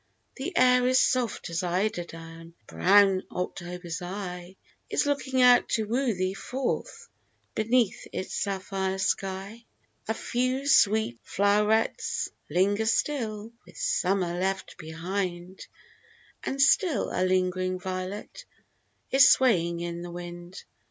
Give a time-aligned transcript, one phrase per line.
[0.35, 4.55] The air is soft as eider down; And brown October's eye
[4.89, 7.07] Is looking out to woo thee forth
[7.53, 9.63] Beneath its sapphire sky.
[10.07, 10.09] AN AUTUMN INVITATION.
[10.09, 10.17] 115 A
[10.59, 15.67] few sweet flow'rets linger still, Which Summer left behind;
[16.43, 18.45] And still a lingering violet
[19.11, 20.63] Is swaying in the wind.